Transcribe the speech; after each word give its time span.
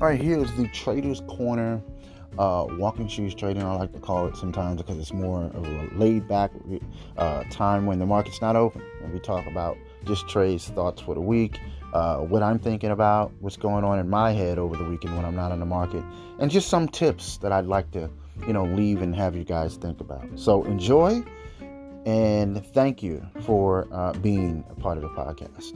All 0.00 0.08
right, 0.08 0.20
here's 0.20 0.52
the 0.56 0.66
Trader's 0.68 1.20
Corner 1.28 1.80
uh, 2.36 2.66
walking 2.68 3.06
shoes 3.06 3.32
trading. 3.32 3.62
I 3.62 3.76
like 3.76 3.92
to 3.92 4.00
call 4.00 4.26
it 4.26 4.36
sometimes 4.36 4.82
because 4.82 4.98
it's 4.98 5.12
more 5.12 5.44
of 5.44 5.64
a 5.64 5.88
laid 5.94 6.26
back 6.26 6.50
uh, 7.16 7.44
time 7.44 7.86
when 7.86 8.00
the 8.00 8.06
market's 8.06 8.40
not 8.40 8.56
open. 8.56 8.82
And 9.04 9.12
we 9.12 9.20
talk 9.20 9.46
about 9.46 9.76
just 10.04 10.28
trades, 10.28 10.66
thoughts 10.66 11.00
for 11.00 11.14
the 11.14 11.20
week, 11.20 11.60
uh, 11.92 12.18
what 12.18 12.42
I'm 12.42 12.58
thinking 12.58 12.90
about, 12.90 13.32
what's 13.38 13.56
going 13.56 13.84
on 13.84 14.00
in 14.00 14.10
my 14.10 14.32
head 14.32 14.58
over 14.58 14.76
the 14.76 14.82
weekend 14.82 15.14
when 15.16 15.24
I'm 15.24 15.36
not 15.36 15.52
in 15.52 15.60
the 15.60 15.66
market, 15.66 16.02
and 16.40 16.50
just 16.50 16.68
some 16.68 16.88
tips 16.88 17.36
that 17.38 17.52
I'd 17.52 17.66
like 17.66 17.92
to, 17.92 18.10
you 18.48 18.52
know, 18.52 18.64
leave 18.64 19.00
and 19.00 19.14
have 19.14 19.36
you 19.36 19.44
guys 19.44 19.76
think 19.76 20.00
about. 20.00 20.26
So 20.34 20.64
enjoy, 20.64 21.22
and 22.04 22.66
thank 22.74 23.00
you 23.00 23.24
for 23.42 23.86
uh, 23.92 24.12
being 24.14 24.64
a 24.68 24.74
part 24.74 24.98
of 24.98 25.02
the 25.02 25.10
podcast. 25.10 25.72